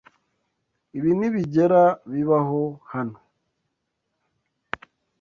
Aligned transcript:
Ibi 0.97 1.11
ntibigera 1.19 1.81
bibaho 2.11 2.61
hano. 2.93 3.17